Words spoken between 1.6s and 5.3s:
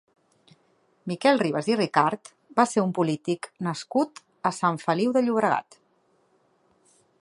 i Ricart va ser un polític nascut a Sant Feliu de